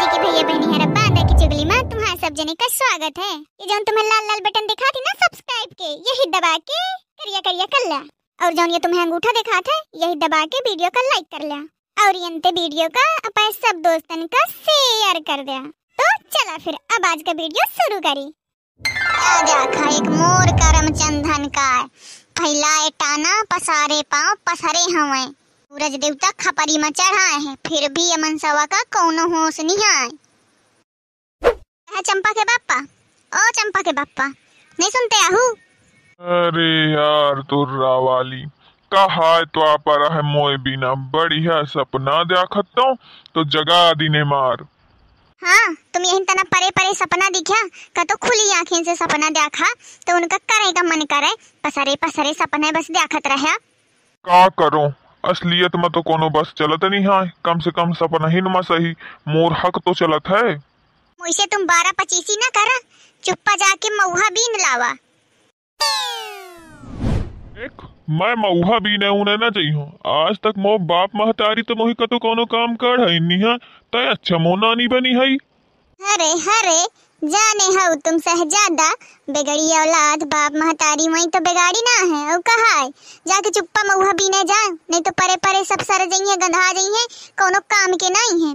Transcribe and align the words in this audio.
जी 0.00 0.06
के 0.06 0.18
भैया 0.18 0.42
बहनी 0.48 0.66
है 0.72 0.76
रब्बा 0.82 1.00
अंदर 1.06 1.24
की 1.28 1.34
चुगली 1.40 1.64
माँ, 1.64 1.78
तुम्हारा 1.88 2.14
सब 2.20 2.34
जने 2.34 2.52
का 2.60 2.66
स्वागत 2.74 3.18
है। 3.18 3.32
ये 3.32 3.66
जो 3.70 3.78
तुम्हें 3.88 4.04
लाल 4.04 4.22
लाल 4.28 4.38
बटन 4.44 4.66
दिखा 4.66 4.88
थी 4.90 5.00
ना 5.00 5.12
सब्सक्राइब 5.22 5.72
के 5.72 5.88
यही 6.08 6.28
दबा 6.30 6.52
के 6.60 6.78
करिया 7.16 7.40
करिया 7.40 7.66
कर 7.74 7.88
ला। 7.88 7.98
और 8.38 8.52
जो 8.52 8.64
ये 8.72 8.78
तुम्हें 8.78 9.00
अंगूठा 9.02 9.32
दिखा 9.38 9.60
था, 9.60 9.76
यही 9.96 10.14
दबा 10.22 10.44
के 10.44 10.62
वीडियो 10.68 10.90
का 10.90 11.02
लाइक 11.08 11.26
कर 11.34 11.44
लिया 11.44 12.06
और 12.06 12.16
ये 12.16 12.30
वीडियो 12.50 12.88
का 12.88 13.04
अपने 13.24 13.50
सब 13.56 13.82
दोस्तन 13.88 14.26
का 14.26 14.44
शेयर 14.46 15.20
कर 15.28 15.42
दिया। 15.44 15.60
तो 15.98 16.06
चला 16.36 16.56
फिर, 16.64 16.78
अब 16.96 17.06
आज 17.06 17.22
का 17.26 17.32
वीडियो 17.32 17.66
शुरू 17.72 18.00
करी। 18.00 18.26
देखा 19.50 19.84
एक 19.96 20.08
मोर 20.14 20.54
करम 20.62 20.88
चंदन 20.94 21.46
का। 21.58 21.68
फैलाए 22.38 22.88
टाना, 23.02 23.42
पसारे 23.52 24.00
पाँव, 24.14 24.34
पसरे 24.48 24.86
हवे। 24.96 25.22
सूरज 25.70 25.94
देवता 26.02 26.30
खपरी 26.42 26.78
में 26.78 26.88
चढ़ाए 26.90 27.34
हैं 27.42 27.54
फिर 27.66 27.88
भी 27.94 28.04
अमन 28.12 28.36
सवा 28.38 28.64
का 28.72 28.78
कौनो 28.94 29.26
होश 29.34 29.58
नहीं 29.60 29.84
आए। 29.88 30.08
है 31.88 32.00
चंपा 32.00 32.30
के 32.38 32.44
बापा 32.44 32.78
ओ 33.32 33.50
चंपा 33.58 33.82
के 33.82 33.92
बापा 33.92 34.26
नहीं 34.26 34.88
सुनते 34.90 35.20
आहू? 35.26 35.44
अरे 36.20 36.72
यार 36.92 37.42
तुर्रा 37.50 37.92
वाली 38.06 38.42
कहा 38.92 39.30
तो 39.54 39.66
आप 39.66 39.88
है 40.12 40.22
मोए 40.32 40.56
बिना 40.66 40.92
बढ़िया 41.14 41.62
सपना 41.72 42.22
देखत 42.32 42.78
हूँ 42.78 42.94
तो 43.34 43.44
जगा 43.56 43.82
दिने 44.00 44.22
मार। 44.32 44.66
हाँ 45.42 45.74
तुम 45.94 46.02
यही 46.02 46.24
तना 46.30 46.42
परे 46.54 46.70
परे 46.78 46.94
सपना 46.94 47.28
दिखा 47.36 47.62
का 47.96 48.04
तो 48.04 48.16
खुली 48.26 48.52
आँखें 48.58 48.82
से 48.84 48.96
सपना 48.96 49.30
देखा 49.38 49.72
तो 50.06 50.16
उनका 50.16 50.36
करे 50.36 50.72
का 50.72 50.82
मन 50.88 51.04
करे 51.12 51.34
पसरे 51.64 51.96
पसरे 52.04 52.34
सपने 52.34 52.72
बस 52.72 52.90
देखत 52.90 53.26
रहा। 53.34 53.56
का 54.24 54.46
करो? 54.60 54.88
असलियत 55.24 55.76
में 55.76 55.90
तो 55.90 56.02
कोनो 56.02 56.28
बस 56.30 56.52
चलत 56.56 56.84
नहीं 56.84 57.04
है। 57.04 57.32
कम 57.44 57.58
से 57.58 57.70
कम 57.70 57.92
सपना 57.92 58.28
ही 58.28 58.40
नमा 58.40 58.60
सही। 58.60 58.92
मोर 59.28 59.52
हक 59.58 59.78
तो 59.78 59.94
चलत 59.94 60.28
है। 60.28 60.54
मुझसे 61.20 61.46
तुम 61.46 61.64
बारह 61.66 61.90
पचीसी 61.98 62.36
ना 62.36 62.48
करा। 62.50 62.78
चुप्पा 63.22 63.54
जाके 63.56 63.96
मऊहा 63.96 64.28
बीन 64.30 64.58
लावा। 64.60 64.90
एक 67.64 67.82
मैं 68.10 68.34
मऊहा 68.34 68.78
भी 68.78 68.96
ने 68.98 69.08
उन्हें 69.20 69.36
ना 69.36 69.48
चाहिए 69.50 69.84
आज 70.12 70.38
तक 70.44 70.54
मो 70.58 70.76
बाप 70.86 71.10
महतारी 71.16 71.62
तो 71.62 71.74
मोही 71.74 71.94
का 71.94 72.06
तो 72.06 72.18
कोनो 72.18 72.44
काम 72.46 72.74
कर 72.76 73.00
है 73.00 73.18
नहीं 73.18 73.38
है। 73.40 73.56
तय 73.92 74.06
अच्छा 74.06 74.38
मो 74.38 74.54
नानी 74.56 74.86
बनी 74.88 75.12
है। 75.14 75.26
अरे 76.00 76.30
अरे 76.50 76.78
जाने 77.22 77.64
हो 77.76 77.94
तुम 78.06 78.18
सहजादा 78.26 78.88
बेगड़ी 79.34 79.66
औलाद 79.78 80.22
बाप 80.34 80.52
महतारी 80.62 81.08
वही 81.08 81.26
तो 81.34 81.40
बेगाड़ी 81.48 81.80
ना 81.88 81.96
है 82.14 82.32
और 82.34 82.40
कहा 82.48 82.70
है? 82.78 82.88
जाके 83.28 83.50
चुप्पा 83.58 83.82
मऊहा 83.88 84.12
बीने 84.20 84.42
जा 84.52 84.60
नहीं 84.68 85.00
तो 85.00 85.10
परे 85.20 85.36
परे 85.46 85.64
सब 85.64 85.82
सर 85.90 86.04
जाइए 86.14 86.36
गंधा 86.46 86.70
जाइए 86.78 87.06
कोनो 87.42 87.58
काम 87.74 87.94
के 88.04 88.08
नहीं 88.16 88.46
है। 88.48 88.54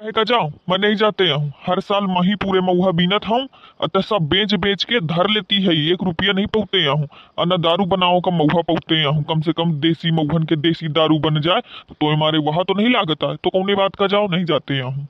कहे 0.00 0.12
का 0.12 0.22
जाओ 0.30 0.48
मैं 0.70 0.78
नहीं 0.78 0.94
जाते 1.02 1.28
हूँ 1.30 1.52
हर 1.66 1.80
साल 1.80 2.06
मही 2.16 2.34
पूरे 2.44 2.60
मऊहा 2.68 2.90
बीनत 3.00 3.26
हूँ 3.28 3.40
अतः 3.84 4.00
सब 4.08 4.28
बेच 4.32 4.54
बेच 4.66 4.84
के 4.92 5.00
धर 5.14 5.30
लेती 5.30 5.62
है 5.66 5.74
एक 5.92 6.02
रुपया 6.04 6.32
नहीं 6.32 6.46
पौते 6.56 6.84
हूँ 6.86 7.08
और 7.38 7.46
न 7.52 7.60
दारू 7.62 7.84
बनाओ 7.96 8.20
का 8.26 8.30
मऊहा 8.38 8.62
पौते 8.72 9.02
हूँ 9.02 9.22
कम 9.30 9.40
से 9.48 9.52
कम 9.60 9.72
देसी 9.86 10.10
मऊहन 10.20 10.44
के 10.52 10.56
देसी 10.68 10.88
दारू 11.00 11.18
बन 11.28 11.40
जाए 11.48 11.60
तो 11.92 12.12
हमारे 12.12 12.38
वहाँ 12.50 12.64
तो 12.68 12.74
नहीं 12.80 12.92
लागता 12.94 13.30
है 13.30 13.36
तो 13.44 13.50
कौने 13.56 13.74
बात 13.82 13.96
का 14.00 14.06
जाओ 14.16 14.26
नहीं 14.36 14.44
जाते 14.52 14.80
हूँ 14.80 15.06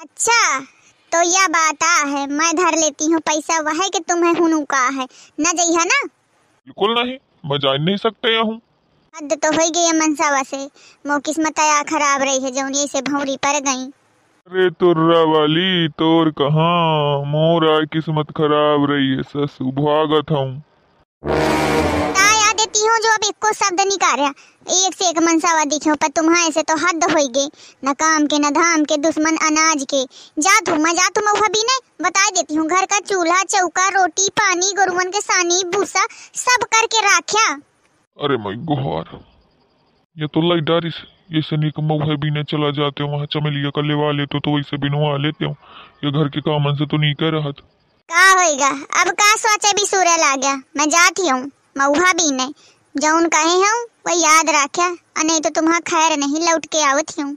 अच्छा। 0.00 0.40
तो 1.12 1.22
यह 1.22 1.46
बात 1.46 1.82
आ 1.82 2.04
है। 2.08 2.26
मैं 2.26 2.54
धर 2.56 2.78
लेती 2.78 3.06
हूँ 3.12 3.20
पैसा। 3.20 3.60
वह 3.60 3.82
है 3.82 3.88
कि 3.88 4.00
तुम्हें 4.00 4.34
हुनू 4.34 4.62
का 4.64 4.82
है। 4.88 5.06
न 5.40 5.52
जइहा 5.56 5.84
ना? 5.84 6.04
बिल्कुल 6.66 6.94
नहीं। 6.98 7.16
मैं 7.50 7.58
जान 7.58 7.82
नहीं 7.82 7.96
सकते 7.96 8.36
हूँ। 8.36 8.60
हद 9.14 9.32
तो 9.32 9.50
हो 9.52 9.70
गई 9.70 9.84
है 9.86 9.92
मनसावा 9.98 10.42
से 10.42 10.64
मो 11.06 11.18
किस्मत 11.18 11.60
आया 11.60 11.82
खराब 11.82 12.22
रही 12.22 12.42
है। 12.44 12.50
जौन 12.50 12.72
से 12.86 13.00
भौरी 13.02 13.36
पर 13.36 13.60
गई। 13.60 13.86
अरे 14.46 14.70
तुर्रा 14.70 15.22
वाली 15.32 15.88
तोर 15.88 16.30
कहाँ? 16.30 17.24
मोर 17.26 17.84
किस्मत 17.86 18.30
खराब 18.30 18.90
रही 18.90 19.10
है। 19.10 19.22
ससु 19.22 19.64
भागत 19.64 20.30
हूँ 20.30 20.62
हूँ 22.86 22.98
जो 22.98 23.12
अब 23.12 23.24
एको 23.24 23.52
शब्द 23.54 23.80
नहीं 23.80 23.98
कर 23.98 24.18
रहा। 24.18 24.32
एक 24.76 24.94
से 24.94 25.08
एक 25.08 25.18
मनसावा 25.22 25.64
दिखे 25.66 25.94
पर 25.94 26.08
तुम्हारे 26.10 26.50
से 26.52 26.62
तो 26.62 26.76
हद 26.76 27.04
हो 27.06 27.26
गई। 27.28 27.46
न 27.82 27.92
काम 27.94 28.26
के 28.26 28.38
न 28.38 28.50
धाम 28.52 28.84
के 28.84 28.96
दुश्मन 28.98 29.36
अनाज 29.46 29.84
के। 29.92 30.02
जा 30.38 30.58
तू 30.66 30.74
मैं 30.84 30.92
जा 30.94 31.08
तुम 31.10 31.32
भी 31.48 31.62
ने 31.62 31.78
बता 32.02 32.28
देती 32.30 32.54
हूँ 32.54 32.66
घर 32.68 32.84
का 32.86 32.98
चूल्हा 33.08 33.42
चौका 33.46 33.88
रोटी 33.96 34.28
पानी 34.38 34.72
गोरुवन 34.78 35.10
के 35.10 35.20
सानी 35.22 35.62
भूसा 35.74 36.06
सब 36.36 36.64
करके 36.66 37.00
राख्या। 37.06 37.46
अरे 38.16 38.36
मैं 38.38 38.54
गुहार 38.66 39.18
ये 40.16 40.26
तो 40.28 40.40
लाई 40.48 40.60
डारिस 40.66 40.94
ये 41.32 41.40
सनी 41.42 41.70
का 41.70 41.82
मऊहे 41.82 42.16
बीने 42.16 42.42
चला 42.50 42.70
जाते 42.74 43.02
हो 43.02 43.08
वहाँ 43.10 43.26
चमेलिया 43.32 43.70
का 43.70 43.82
लेवा 43.82 44.10
लेते 44.12 44.36
हो 44.36 44.40
तो 44.40 44.56
वैसे 44.56 44.76
बिनवा 44.78 45.16
लेते 45.18 45.44
हो। 45.44 45.50
ये 46.04 46.10
घर 46.12 46.28
के 46.28 46.40
कामन 46.40 46.74
से 46.76 46.86
तो 46.86 46.96
नहीं 46.96 47.14
कह 47.14 47.30
रहा 47.34 47.50
था। 47.50 47.66
का 48.08 48.24
होएगा? 48.32 48.68
अब 49.00 49.10
का 49.12 49.30
सोचे 49.36 49.72
भी 49.72 49.86
सूर्य 49.86 50.16
ला 50.16 50.34
गया। 50.36 50.54
मैं 50.76 50.88
जाती 50.90 51.28
हूँ 51.28 51.40
मऊहा 51.78 52.12
भी 52.12 52.30
नहीं। 52.32 52.52
जौन 52.96 53.26
कहे 53.28 53.54
हूँ 53.54 53.80
वो 54.06 54.12
याद 54.18 54.48
और 54.48 55.24
नहीं 55.24 55.40
तो 55.40 55.50
तुम्हारा 55.50 55.80
खैर 55.88 56.16
नहीं 56.18 56.40
लौट 56.40 56.66
के 56.66 56.82
आवत 56.82 57.10
हूँ। 57.18 57.36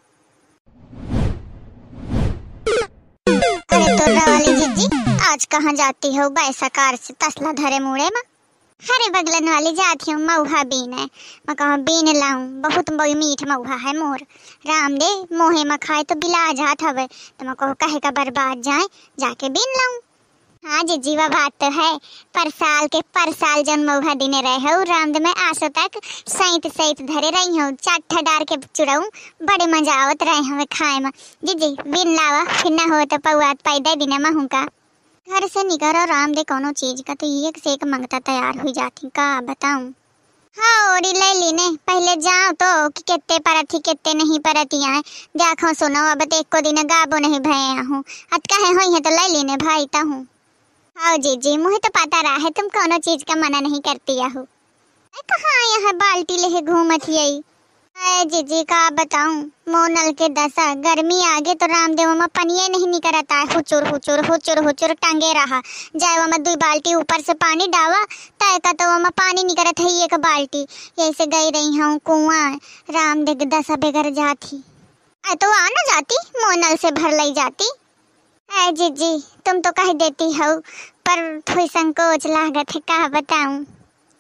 अरे 3.28 3.98
तो 3.98 4.06
वाली 4.16 4.54
जीजी, 4.56 4.88
आज 5.30 5.46
कहाँ 5.46 5.74
जाती 5.74 6.16
हो 6.16 6.30
बैसा 6.30 6.68
कार 6.70 6.96
से 6.96 7.14
तसला 7.24 7.52
धरे 7.54 7.80
मुड़े 7.80 8.04
में? 8.06 8.22
हरे 8.82 9.10
बगलन 9.12 9.50
वाली 9.50 9.72
जाती 9.76 10.12
हूँ, 10.12 10.22
मऊहा 10.22 10.64
बीन 10.66 10.94
है। 10.94 11.06
मैं 11.48 11.56
कहूँ 11.56 11.78
बीन 11.80 12.16
लाऊं, 12.18 12.46
बहुत 12.62 12.92
बड़ी 12.92 13.16
मीठ 13.16 13.44
मऊहा 13.48 13.76
है 13.78 13.98
मोर। 14.00 14.20
राम 14.68 14.98
दे, 14.98 15.12
मोहे 15.38 15.64
में 15.64 15.78
खाए 15.78 16.04
तो 16.04 16.16
बिला 16.16 16.52
जात 16.54 16.84
हवे 16.84 17.08
तो 17.08 17.46
मैं 17.46 17.56
कहो 17.56 17.74
कहे 17.82 18.00
का 18.00 18.12
बर्बाद 18.14 18.62
जाए, 18.62 18.86
जाके 19.20 19.50
बीन 19.50 19.76
लाऊं। 19.78 20.00
हाँ 20.64 20.82
जी, 20.84 20.96
जीवा 20.98 21.28
बात 21.28 21.52
तो 21.62 21.70
है। 21.72 21.96
पर 22.36 22.50
साल 22.50 22.88
के 22.88 23.00
पर 23.16 23.32
साल 23.34 23.62
जन 23.64 23.84
मऊहा 23.86 24.14
दिने 24.16 24.42
रहे 24.42 24.58
हो 24.64 24.82
रामद 24.84 25.18
में 25.22 25.32
आसो 25.32 25.68
तक 25.78 26.00
सैत 26.06 26.68
सैत 26.74 27.02
धरे 27.08 27.30
रही 27.30 27.58
हूँ 27.58 27.72
चाठा 27.74 28.22
डार 28.22 28.44
के 28.44 28.56
चुड़ाऊ 28.76 29.02
बड़े 29.44 29.66
मज़ा 29.72 29.94
आवत 30.04 30.24
रहे 30.24 30.42
हमें 30.48 30.66
खाए 30.74 31.00
में 31.00 31.10
जी 31.46 31.54
जी, 31.54 31.70
बिन 31.84 32.14
लावा 32.16 32.44
फिर 32.54 32.72
ना 32.72 32.84
हो 32.94 33.04
तो 33.06 33.18
पौआत 33.18 33.62
पैदा 33.68 33.94
दिने 33.96 34.18
महू 34.20 34.46
का। 34.48 34.64
घर 34.64 35.48
से 35.48 35.64
निकर 35.64 36.00
और 36.00 36.08
राम 36.08 36.34
दे 36.34 36.44
कोनो 36.44 36.72
चीज़ 36.72 37.02
का 37.08 37.14
तो 37.14 37.28
एक 37.48 37.58
से 37.64 37.74
एक 37.74 37.84
मंगता 37.86 38.20
तैयार 38.22 38.60
हुई 38.60 38.72
जाती, 38.74 39.08
का 39.10 39.30
बताऊँ? 39.42 39.94
हाँ 40.58 40.90
और 40.90 41.00
ले 41.02 41.34
लीने, 41.40 41.70
पहले 41.88 42.16
जाओ 42.22 42.52
तो 42.54 42.90
कि 42.90 43.04
कितने 43.08 43.38
परथी 43.40 43.80
कितने 43.80 44.14
नहीं 44.14 44.40
परती 44.40 44.84
आए। 44.86 45.02
देखो 45.38 45.74
सुनो, 45.74 46.10
अब 46.12 46.24
तो 46.24 46.40
एको 46.40 46.62
दिन 46.62 46.84
गाबो 46.88 47.20
नहीं 47.28 47.40
भय 47.48 47.82
हूँ। 47.90 48.04
अत 48.34 48.52
कहे 48.54 48.72
हुई 48.72 48.94
है 48.94 49.00
तो 49.00 49.10
ले 49.10 49.28
लीने 49.34 49.58
भाई 49.58 49.86
ता 49.94 50.02
हूँ। 50.02 50.26
हाँ 51.00 51.18
जी 51.18 51.36
जी 51.36 51.56
मुझे 51.58 51.78
तो 51.78 51.90
पता 51.90 52.20
रहा 52.22 52.34
है, 52.36 52.50
तुम 52.50 52.68
कोनो 52.68 52.98
चीज़ 52.98 53.24
का 53.24 53.36
मना 53.36 53.60
नहीं 53.60 53.80
करती 53.82 54.14
हो 54.16 54.42
कहाँ 55.30 55.62
यहाँ 55.68 55.94
बाल्टी 55.96 56.38
लेके 56.38 56.62
घूमत 56.62 57.08
यही। 57.10 57.38
अरे 57.98 58.26
जी 58.26 58.42
जी 58.44 58.64
का 58.64 58.90
बताऊँ? 58.90 59.36
मोनल 59.70 60.12
के 60.12 60.28
दशा, 60.30 60.74
गर्मी 60.76 61.22
आ 61.26 61.36
आगे 61.36 61.54
तो 61.54 61.66
रामदेव 61.66 62.14
में 62.14 62.28
पनिया 62.28 62.68
नहीं 62.68 62.88
निकलता 62.88 63.36
है। 63.36 63.46
हुचुर 63.54 63.88
हुचुर 63.88 64.26
हुचुर 64.26 64.64
हुचुर 64.66 64.94
टंगे 64.94 65.32
रहा। 65.34 65.62
जाए 65.96 66.18
वहाँ 66.18 66.42
दो 66.42 66.56
बाल्टी 66.58 66.94
ऊपर 66.96 67.22
से 67.22 67.34
पानी 67.34 67.68
डावा 67.68 68.04
तय 68.04 68.58
का 68.60 68.74
तो 68.74 68.88
वहाँ 68.88 69.12
पानी 69.18 69.44
निकलत 69.44 69.80
है 69.80 70.04
एक 70.04 70.16
बाल्टी। 70.20 70.66
यही 71.00 71.14
से 71.14 71.26
गई 71.28 71.50
रही 71.50 71.76
हूँ 71.78 71.98
कुआँ, 72.06 72.50
रामदेव 72.90 73.50
दशा 73.50 73.76
बेगर 73.78 74.10
जाती। 74.14 74.64
अरे 75.24 75.36
तो 75.36 75.52
आ 75.52 75.68
ना 75.70 75.84
जाती, 75.92 76.16
मोनल 76.38 76.76
से 76.76 76.92
भर 76.92 77.16
लाई 77.18 77.34
जाती। 77.34 77.72
अरे 78.50 78.72
जी 78.72 78.90
जी, 78.90 79.18
तुम 79.46 79.60
तो 79.62 79.72
कह 79.72 79.92
देती 79.94 80.26
हो, 80.34 80.54
पर 81.08 81.20
थोड़ी 81.50 81.68
संकोच 81.68 82.26
लागत 82.28 82.74
है 82.76 82.80
क्या 82.80 83.08
बताऊँ। 83.08 83.66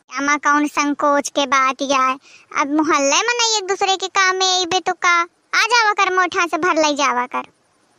आमा 0.09 0.35
कौन 0.45 0.67
संकोच 0.67 1.29
के 1.35 1.45
बात 1.47 1.81
यार? 1.81 2.17
अब 2.61 2.71
मोहल्ले 2.77 3.21
में 3.27 3.33
नहीं 3.39 3.57
एक 3.57 3.67
दूसरे 3.67 3.95
के 3.97 4.07
काम 4.19 4.35
में 4.35 4.47
अबे 4.47 4.79
तो 4.79 4.93
का? 5.05 5.15
आ 5.19 5.65
जावा 5.73 5.93
कर, 5.99 6.13
मोठा 6.15 6.45
से 6.47 6.57
भर 6.57 6.81
ले 6.85 6.93
जावा 6.95 7.25
कर। 7.35 7.47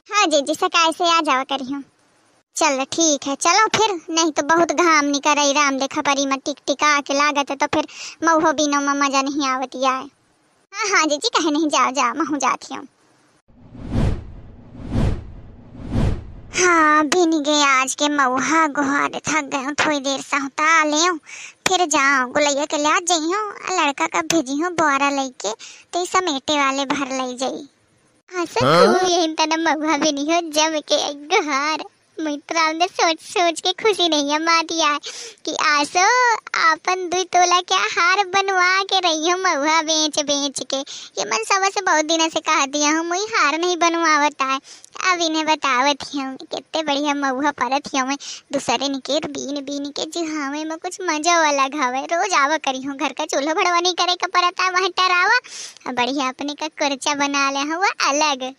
हाँ 0.08 0.26
जी 0.26 0.40
जी 0.42 0.54
सकाय 0.54 0.92
से 0.92 1.08
आ 1.16 1.20
जावा 1.20 1.44
करी 1.52 1.72
हूँ 1.72 1.82
चल, 2.56 2.84
ठीक 2.92 3.26
है, 3.26 3.34
चलो 3.36 3.66
फिर। 3.76 3.98
नहीं 4.14 4.32
तो 4.32 4.42
बहुत 4.54 4.72
घाम 4.72 5.04
निकल 5.06 5.34
रही 5.34 5.52
राम 5.52 5.78
देखा 5.78 6.00
परी 6.08 6.26
में 6.26 6.38
टिक 6.38 6.56
टिका 6.66 7.00
के 7.00 7.14
लागत 7.14 7.50
है 7.50 7.56
तो 7.56 7.66
फिर 7.74 7.86
मऊहो 8.24 8.52
बिनो 8.52 8.80
में 8.80 8.94
मज़ा 9.00 9.22
नहीं 9.22 9.48
आवती 9.48 9.84
आए 9.86 10.08
हाँ 10.72 10.88
हाँ 10.94 11.06
जी 11.06 11.16
जी, 11.16 11.28
कहे 11.28 11.50
नहीं, 11.50 11.68
जाओ 11.68 11.90
जाओ 11.92 12.14
महू 12.14 12.36
जाती 12.36 12.74
हूँ। 12.74 12.86
हाँ 16.60 17.04
बिन 17.08 17.30
गए 17.42 17.62
आज 17.64 17.94
के 17.94 18.08
मऊहा 18.08 18.66
गुहार 18.78 19.10
थक 19.28 19.44
गए 19.54 19.72
थोड़ी 19.84 19.98
देर 20.00 20.20
सा 20.20 20.38
सहता 20.38 20.84
ले 20.84 21.08
फिर 21.68 21.84
जाओ 21.94 22.26
गुलैया 22.32 22.64
के 22.72 22.76
लिए 22.76 22.98
ले 23.10 23.24
हूँ 23.24 23.44
लड़का 23.78 24.06
का 24.06 24.20
हूँ 24.62 24.70
बोरा 24.80 25.10
लेके 25.10 25.52
तो 25.92 26.04
समेटे 26.04 26.58
वाले 26.58 26.84
भर 26.94 27.06
ले 27.20 27.36
जाई। 27.36 27.62
हाँ 28.30 28.44
सर 28.46 28.98
तू 28.98 29.06
यही 29.06 29.34
तना 29.40 29.56
मऊहा 29.56 29.96
बिनी 30.04 30.24
हो 30.32 30.40
जम 30.58 30.78
के 30.92 30.98
गुहार। 31.32 31.84
मित्रा 32.20 32.70
ने 32.72 32.86
सोच 32.88 33.20
सोच 33.22 33.60
के 33.60 33.72
खुशी 33.82 34.08
नहीं 34.08 34.30
है 34.30 34.38
माती 34.44 34.80
है 34.80 34.98
कि 35.44 35.54
आसो, 35.66 36.06
आपन 36.60 37.08
दुई 37.10 37.24
तोला 37.26 37.60
क्या 37.62 37.78
हार 37.92 38.24
बनवा 38.34 38.82
के 38.84 39.00
रही 39.00 39.30
हूँ 39.30 39.40
महुआ 39.42 39.80
बेच 39.82 40.18
बेच 40.22 40.62
के। 40.70 40.76
ये 41.20 41.24
मन 41.30 41.44
सबसे 41.44 41.80
बहुत 41.82 42.04
दिनों 42.06 42.28
से 42.28 42.40
कहा 42.40 42.66
दिया 42.68 42.90
हूँ 42.90 43.04
मुझे 43.08 43.24
हार 43.34 43.58
नहीं 43.58 43.76
बनवावता 43.78 44.44
है। 44.44 44.58
अब 45.10 45.20
इन्हें 45.22 45.44
बतावत 45.46 46.04
हूँ 46.14 46.36
कितने 46.36 46.82
बढ़िया 46.82 47.14
मऊहा 47.14 47.50
परत 47.60 47.88
हूँ 47.94 48.16
दूसरे 48.52 48.88
निकेत 48.88 49.26
बीन 49.28 49.62
बीन 49.64 49.90
के 49.98 50.04
जुहावे 50.10 50.64
में 50.64 50.76
कुछ 50.78 50.98
मज़ा 51.10 51.40
वाला 51.40 51.68
घावे 51.68 52.00
रोज 52.12 52.34
आवा 52.38 52.56
करी 52.58 52.82
हूँ, 52.82 52.96
घर 52.96 53.12
का 53.12 53.24
चूल्हा 53.26 53.54
भड़वा 53.54 53.78
नहीं 53.80 53.94
करे 53.94 54.14
का 54.16 54.26
परता 54.38 54.70
वहाँ 54.70 54.90
टरावा 54.98 55.92
बढ़िया 55.92 56.28
अपने 56.28 56.54
का 56.54 56.68
कुर्चा 56.80 57.14
बना 57.16 57.50
ले 57.50 57.70
हुआ 57.72 57.88
अलग। 58.08 58.52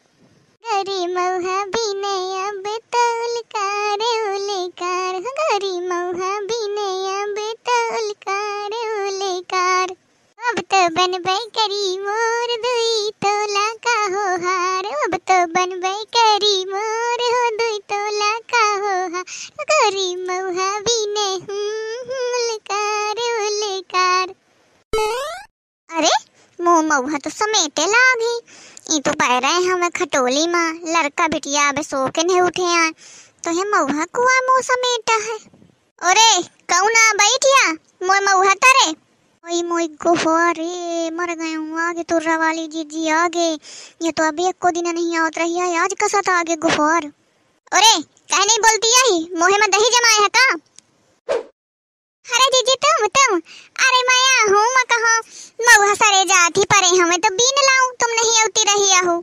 गरी 0.64 1.06
मऊहा 1.14 1.64
बीने 1.74 2.16
अब 2.48 2.64
तौल 2.96 3.36
कार 3.56 4.02
उले 4.34 4.60
कार 4.82 5.20
गरी 5.40 5.72
मऊहा 5.88 6.32
बीने 6.50 6.90
अब 7.22 7.36
तौल 7.70 8.12
कार 8.28 8.76
उले 8.82 9.34
कार 9.54 9.96
अब 10.40 10.60
तो 10.74 10.82
बनबै 10.98 11.38
करी 11.58 11.98
मोर 12.06 12.56
दुई 12.66 13.10
तोला 13.26 13.68
का 13.88 13.98
हो 14.16 14.26
हार 14.46 14.92
अब 15.04 15.16
तो 15.32 15.40
बनबै 15.58 15.96
करी 16.18 16.56
मोर 16.74 17.26
हो 17.36 17.44
दुई 17.62 17.80
तोला 17.94 18.32
का 18.54 18.66
हो 18.86 18.96
हार 19.16 19.66
करी 19.74 20.16
मौहा 20.28 20.70
बीने 20.90 21.30
हुलकार 21.46 21.81
मौहा 26.84 27.18
तो 27.18 27.30
समेटे 27.30 27.86
लागी। 27.88 28.34
ई 28.90 29.00
तो 29.02 29.12
पै 29.14 29.40
रहे 29.40 29.64
हमें 29.66 29.90
खटोली 29.92 30.48
माँ। 30.48 30.70
लड़का 30.88 31.28
बिटिया 31.28 31.68
अब 31.70 31.82
सो 31.84 32.08
के 32.10 32.24
नहीं 32.24 32.42
उठे 32.42 32.66
आए 32.76 32.92
तो 33.44 33.52
ये 33.52 33.64
मौहा 33.70 34.06
कुआ 34.16 34.36
मुँह 34.48 34.62
समेटा 34.64 35.18
है। 35.28 35.38
अरे 36.02 36.42
कौन 36.72 36.96
आ 36.98 37.12
बैठिया 37.16 37.72
मोय 38.08 38.20
मौहा 38.22 38.54
तरे। 38.66 38.90
ओई 39.44 39.62
मोई 39.64 39.88
गोफारे 40.02 41.10
मर 41.12 41.34
गए 41.36 41.54
हूँ 41.54 41.80
आगे 41.82 42.04
तुर्रा 42.10 42.38
वाली 42.38 42.68
जीजी 42.68 43.08
आगे। 43.12 43.50
ये 44.02 44.12
तो 44.12 44.24
अभी 44.24 44.48
एक 44.48 44.56
को 44.62 44.72
दिन 44.72 44.88
नहीं 44.90 45.18
आवत 45.18 45.38
रही 45.38 45.58
है, 45.58 45.78
आज 45.78 45.94
कसा 46.04 46.22
था 46.28 46.40
आगे 46.40 46.56
गुफार 46.58 47.06
अरे 47.72 47.94
कह 48.02 48.40
नहीं 48.40 48.60
बोलती 48.60 48.88
यही, 48.90 49.18
मोहे 49.40 49.58
में 49.58 49.70
दही 49.70 49.90
जमाए 49.92 50.22
है 50.22 50.28
का? 50.30 50.54
अरे 52.32 52.48
जीजी, 52.54 52.76
तुम 52.86 53.08
तुम। 53.18 53.40
अरे 53.86 54.02
माया, 54.10 54.40
हूँ 54.46 54.66
मैं 54.76 54.86
कहा? 54.92 55.16
मऊहा 55.60 55.94
सरे 55.96 56.24
जात 56.26 56.58
ही 56.58 56.64
परे, 56.74 56.96
हमें 56.96 57.20
तो 57.20 57.30
बीन 57.36 57.62
लाऊं, 57.66 57.92
तुम 58.02 58.12
नहीं 58.12 58.40
आवती 58.42 58.64
रही 58.64 59.06
हो 59.08 59.16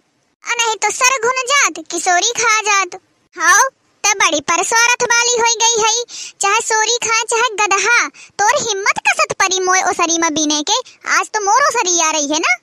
आ 0.45 0.55
नहीं 0.55 0.77
तो 0.77 0.91
सर 0.93 1.19
घुन 1.21 1.43
जात, 1.47 1.85
किशोरी 1.91 2.33
खा 2.37 2.61
जात। 2.63 3.01
हाँ 3.37 3.61
तो 4.05 4.13
बड़ी 4.19 4.41
परसवारथ 4.51 5.03
वाली 5.11 5.35
हो 5.39 5.49
गई 5.63 5.83
है। 5.83 6.05
चाहे 6.41 6.61
सोरी 6.63 6.97
खा, 6.99 7.17
चाहे 7.25 7.49
गदहा, 7.55 7.97
तोर 8.39 8.55
हिम्मत 8.61 9.01
कसत 9.09 9.33
परी 9.41 9.61
मोय 9.61 9.83
ओसरी 9.91 10.19
में 10.19 10.33
बीने 10.35 10.63
के। 10.63 10.79
आज 11.17 11.31
तो 11.31 11.45
मोर 11.45 11.63
ओसरी 11.63 12.01
आ 12.01 12.11
रही 12.11 12.33
है 12.33 12.39
ना? 12.39 12.55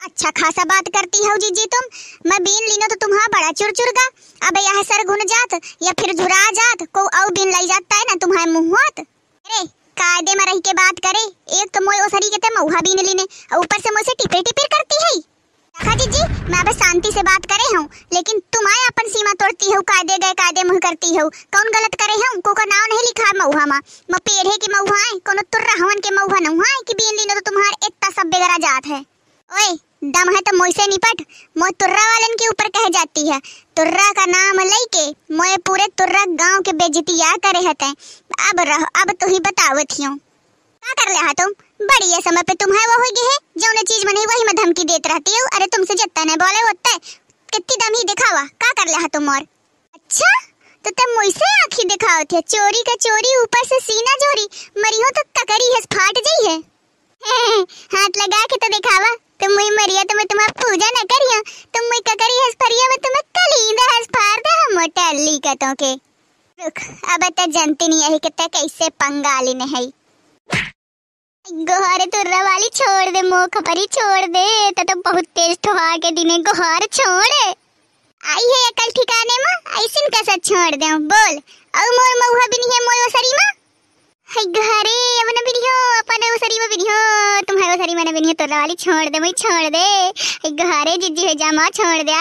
अच्छा 0.00 0.30
खासा 0.30 0.64
बात 0.64 0.88
करती 0.94 1.24
हो 1.24 1.36
जीजी 1.36 1.66
तुम। 1.74 1.84
मैं 2.26 2.42
बीन 2.44 2.68
लीनो 2.68 2.86
तो 2.86 2.94
तुम्हारा 2.96 3.26
बड़ा 3.34 3.50
चुरचुरगा 3.52 4.06
अब 4.42 4.58
यह 4.58 4.82
सर 4.82 5.04
घुन 5.04 5.24
जात, 5.26 5.54
या 5.82 5.92
फिर 6.00 6.14
झुरा 6.14 6.50
जात 6.52 6.86
को 6.94 7.06
औ 7.18 7.28
बीन 7.30 7.50
लाई 7.50 7.66
जाता 7.66 7.96
है 7.96 8.04
ना 8.04 8.14
तुम्हारे 8.22 8.50
मुंहत 8.50 9.00
अरे 9.00 9.62
कायदे 9.96 10.34
में 10.34 10.44
रह 10.46 10.58
के 10.66 10.72
बात 10.74 10.98
करे, 11.06 11.22
एक 11.60 11.70
तो 11.74 11.80
मोय 11.84 12.00
ओसरी 12.04 12.28
के 12.30 12.38
ते 12.38 12.48
मऊहा 12.54 12.80
बीन 12.86 13.04
लीने 13.06 13.24
ऊपर 13.56 13.80
से 13.80 13.90
मुझसे 13.96 14.14
टिपे 14.20 14.40
टिपिर 14.42 14.66
करती 14.74 14.96
है 15.04 15.20
हाँ। 15.74 15.94
जीजी 15.96 16.22
मैं 16.52 16.64
बस 16.64 16.76
शांति 16.78 17.10
से 17.12 17.22
बात 17.22 17.46
करे 17.52 17.68
हूँ, 17.76 17.84
लेकिन 18.14 18.38
तुम्हारे 18.54 18.86
अपन 18.88 19.08
सीमा 19.12 19.32
तोड़ती 19.42 19.70
हो, 19.72 19.80
कायदे 19.90 20.16
गए 20.24 20.32
कायदे 20.40 20.62
मुँह 20.68 20.78
करती 20.86 21.14
हो। 21.16 21.28
कौन 21.54 21.70
गलत 21.76 21.94
करे 22.02 22.16
हूँ 22.22 22.40
को 22.40 22.52
का 22.54 22.64
नाम 22.64 22.86
नहीं 22.92 23.06
लिखा 23.06 23.28
है 23.28 23.38
मऊहा 23.38 23.66
मा? 23.66 23.78
म 24.10 24.18
पेड़े 24.18 24.56
की 24.56 24.72
मऊहा 24.74 24.98
है 25.04 25.18
कोनो 25.28 25.42
तुर्रा 25.52 25.74
हवन 25.82 26.00
के 26.06 26.14
मऊहा 26.16 26.38
नहीं 26.48 26.68
है 26.72 26.82
कि 26.88 26.94
बीन 27.00 27.16
लीनो 27.16 27.34
तो 27.34 27.50
तुम्हारे 27.50 27.86
इतना 27.86 28.10
सब 28.20 28.30
बेगरा 28.34 28.56
जात 28.66 28.86
है? 28.86 29.00
ओए 29.50 29.72
दम 30.04 30.34
है 30.34 30.40
तो 30.40 30.56
मुझसे 30.56 30.86
निपट। 30.86 31.20
मोय 31.58 31.70
तुर्रा 31.70 32.04
वालन 32.06 32.34
के 32.34 32.48
ऊपर 32.48 32.68
कह 32.68 32.88
जाती 32.88 33.28
है। 33.28 33.38
तुर्रा 33.76 34.12
का 34.12 34.26
नाम 34.26 34.58
लेके 34.60 35.34
मोए 35.36 35.56
पूरे 35.56 35.86
तुर्रा 35.86 36.24
गाँव 36.24 36.60
के 36.60 36.72
बेजतिया 36.72 37.36
करे 37.36 37.58
हते। 37.58 37.86
अब 38.48 38.60
रह, 38.60 38.84
अब 39.02 39.10
तो 39.10 39.28
ही 39.28 39.38
बतावत 39.38 39.86
हूँ 40.00 40.18
क्या 40.82 41.04
कर 41.04 41.10
ले 41.10 41.32
तुम? 41.32 41.52
बड़ी 41.86 42.12
है 42.12 42.20
समय 42.20 42.42
पे 42.42 42.54
तुम्हारे 42.54 42.86
वो 42.86 42.92
होगी 42.92 43.26
है। 43.32 43.36
जो 43.58 43.70
उन्हें 43.70 43.84
चीज़ 43.84 44.06
में 44.06 44.12
नहीं 44.12 44.26
वही 44.26 44.44
में 44.44 44.54
धमकी 44.56 44.84
देते 44.84 45.08
रहती 45.08 45.30
हो। 45.30 45.46
अरे 45.56 45.66
तुमसे 45.66 45.94
जितना 45.94 46.24
नहीं 46.24 46.36
बोले 46.36 46.60
होता। 46.60 46.90
है 46.90 46.98
कितनी 47.52 47.76
दम 47.76 47.94
ही 47.94 48.04
दिखावा। 48.04 48.42
क्या 48.44 48.72
कर 48.72 48.90
ले 48.90 49.08
तुम 49.08 49.28
और? 49.28 49.40
अच्छा 49.94 50.40
तो 50.84 50.90
तुम 50.90 51.16
मुझसे 51.16 51.52
आंखी 51.62 51.88
दिखाओ 51.88 52.22
थे 52.22 52.40
चोरी 52.40 52.82
का 52.82 52.94
चोरी, 52.94 53.42
ऊपर 53.42 53.66
से 53.66 53.80
सीना 53.80 54.14
चोरी 54.14 54.48
मरी 54.78 55.02
हो 55.02 55.10
तो 55.10 55.22
तकरी 55.22 55.74
है, 55.74 55.80
फाट 55.80 56.18
गई 56.18 56.50
है। 56.50 56.58
हाथ 57.98 58.22
लगा 58.22 58.44
के 58.44 58.56
तो 58.56 58.68
दिखावा। 58.68 59.31
तुम 59.42 59.52
मुई 59.52 59.70
मरिया 59.76 60.02
तो 60.04 60.14
मैं 60.16 60.24
तुम्हारी 60.26 60.52
पूजा 60.58 60.88
न 60.90 61.04
करिया। 61.12 61.38
तुम 61.74 61.86
मुई 61.86 62.00
ककरी 62.08 62.36
हस 62.38 62.52
फरिया 62.58 62.88
में 62.88 62.98
तुम्हें 63.06 63.22
कलींदा 63.38 63.86
हस 63.86 64.04
फाड़ 64.16 64.36
दे 64.40 64.50
हम 64.56 64.74
मोटल्ली 64.78 65.38
कतों 65.46 65.72
के। 65.80 65.92
रुक, 66.58 66.78
अब 67.12 67.24
तो 67.30 67.46
जनती 67.52 67.88
नहीं 67.88 68.02
है 68.02 68.18
कि 68.18 68.28
ते 68.30 68.46
कैसे 68.48 68.88
पंगाली 69.02 69.54
ने 69.54 69.64
है। 69.72 69.82
गोहार 71.64 72.04
तुर्रा 72.06 72.42
वाली 72.42 72.68
छोड़ 72.74 73.10
दे 73.10 73.22
मुँह 73.22 73.46
खपरी 73.56 73.86
छोड़ 73.96 74.26
दे 74.28 74.70
तो 74.72 74.82
तो 74.84 74.94
बहुत 75.00 75.24
तेज 75.38 75.56
ठोहा 75.64 75.96
के 75.96 76.10
दिने 76.12 76.38
गोहार 76.42 76.86
छोड़। 76.92 77.32
आई 78.20 78.46
है 78.50 78.60
अकल 78.66 78.90
ठिकाने 78.98 79.40
में 79.44 79.54
ऐसिन 79.80 80.08
कैसा 80.08 80.36
छोड़ 80.44 80.74
दे 80.76 80.94
बोल। 81.08 81.34
और 81.74 81.90
मोर 81.96 82.14
मऊहा 82.20 82.46
भी 82.46 82.58
नहीं 82.58 82.72
है 82.72 82.80
मोर 82.86 83.10
ओसरी 84.32 84.48
में 84.48 84.62
हाय 84.62 84.82
घरे, 84.82 85.20
अपन 85.20 85.44
बिरियो 85.44 85.72
अपन 85.98 86.34
ओसरी 86.34 86.58
में 86.58 86.68
बिरियो 86.68 87.40
तुम्हारे 87.48 87.74
ओसरी 87.74 87.94
में 87.94 88.14
बिरियो 88.14 88.32
तुर्रा 88.32 88.58
वाली, 88.58 88.74
छोड़ 88.74 89.08
दे 89.08 89.20
मुई 89.20 89.32
छोड़ 89.32 89.68
दे। 89.68 90.10
घरे 90.50 90.96
जिज्जी 90.96 91.26
हो 91.26 91.34
जा 91.34 91.52
माँ 91.52 91.68
छोड़ 91.68 92.02
दे 92.02 92.12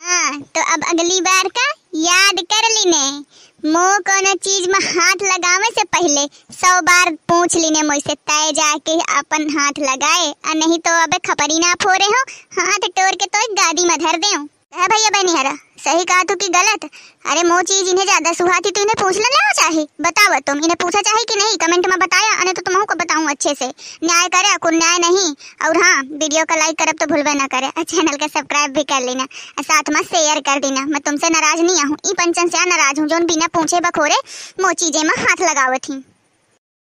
हाँ 0.00 0.40
तो 0.40 0.60
अब 0.72 0.84
अगली 0.88 1.20
बार 1.20 1.48
का 1.48 1.66
याद 1.94 2.40
कर 2.52 2.68
लीने। 2.68 3.24
मुँह 3.70 3.98
कोनो 3.98 4.34
चीज़ 4.34 4.68
में 4.70 4.78
हाथ 4.78 5.22
लगावे 5.22 5.70
से 5.74 5.84
पहले 5.84 6.26
सौ 6.54 6.80
बार 6.80 7.10
पूछ 7.28 7.56
लीने 7.56 7.82
मुझसे, 7.82 8.14
तय 8.14 8.52
जाके 8.52 9.00
अपन 9.18 9.48
हाथ 9.58 9.78
लगाए। 9.78 10.28
और 10.30 10.54
नहीं 10.54 10.78
तो 10.78 11.02
अब 11.02 11.18
खपरी 11.30 11.58
ना 11.58 11.74
फोरे 11.74 12.04
हो। 12.04 12.22
हाथ 12.60 12.88
टोर 12.88 13.10
के 13.10 13.26
तो 13.26 13.38
एक 13.44 13.54
गादी 13.54 13.84
में 13.84 13.98
धर 13.98 14.16
दे 14.16 14.36
है 14.72 14.86
भैया 14.88 15.10
बहनी, 15.10 15.32
हरा। 15.32 15.50
सही 15.78 16.04
कहा 16.04 16.22
तू 16.22 16.34
कि 16.34 16.48
गलत? 16.48 16.84
अरे 17.30 17.42
मो 17.42 17.60
चीज़ 17.62 17.88
इन्हें 17.90 18.04
ज़्यादा 18.04 18.32
सुहाती 18.32 18.70
तो 18.70 18.80
इन्हें 18.82 18.94
पूछ 19.00 19.16
लेना 19.16 19.52
चाहिए 19.52 19.86
बताओ 20.00 20.38
तुम, 20.46 20.58
इन्हें 20.58 20.76
पूछा 20.82 21.00
चाहे 21.00 21.24
कि 21.24 21.34
नहीं? 21.34 21.56
कमेंट 21.56 21.86
में 21.88 21.98
बताया, 21.98 22.34
अरे 22.40 22.52
तो 22.52 22.62
तुमको 22.62 22.94
बताऊँ 22.94 23.30
अच्छे 23.30 23.54
से। 23.54 23.68
न्याय 24.04 24.28
करे 24.28 24.56
कुल 24.56 24.74
न्याय 24.74 24.98
नहीं। 24.98 25.32
और 25.66 25.82
हाँ 25.82 26.02
वीडियो 26.02 26.44
का 26.44 26.56
लाइक 26.56 26.78
करब 26.78 26.98
तो 27.00 27.06
भूलबे 27.06 27.34
ना 27.34 27.46
करे। 27.46 27.68
और 27.68 27.82
चैनल 27.84 28.16
का 28.16 28.26
सब्सक्राइब 28.26 28.72
भी 28.72 28.84
कर 28.84 29.00
लेना। 29.00 29.22
और 29.22 29.64
साथ 29.64 29.90
में 29.94 30.02
शेयर 30.02 30.40
कर 30.40 30.60
देना। 30.60 30.84
मैं 30.84 31.00
तुमसे 31.00 31.28
नाराज़ 31.28 31.62
नहीं 31.62 31.84
हूँ। 31.84 31.96
ई 32.06 32.12
पंचन 32.12 32.48
से 32.48 32.64
नाराज़ 32.64 33.00
हूँ, 33.00 33.08
जो 33.08 33.18
बिना 33.24 33.46
पूछे 33.54 33.80
बखोरे 33.80 34.20
मो 34.62 34.72
चीज़ें 34.74 35.02
में 35.02 35.14
हाथ 35.18 35.48
लगावत। 35.50 35.80
थी 35.80 36.04